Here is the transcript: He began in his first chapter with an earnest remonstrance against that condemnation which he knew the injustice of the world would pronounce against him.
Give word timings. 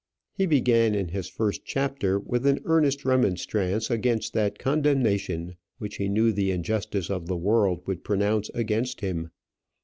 He 0.33 0.47
began 0.47 0.95
in 0.95 1.09
his 1.09 1.27
first 1.29 1.63
chapter 1.63 2.17
with 2.17 2.47
an 2.47 2.59
earnest 2.65 3.05
remonstrance 3.05 3.91
against 3.91 4.33
that 4.33 4.57
condemnation 4.57 5.57
which 5.77 5.97
he 5.97 6.09
knew 6.09 6.31
the 6.31 6.49
injustice 6.49 7.11
of 7.11 7.27
the 7.27 7.37
world 7.37 7.83
would 7.85 8.03
pronounce 8.03 8.49
against 8.55 9.01
him. 9.01 9.29